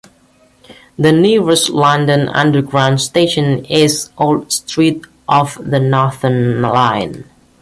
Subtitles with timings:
[0.97, 7.25] The nearest London Underground station is Old Street on the Northern line.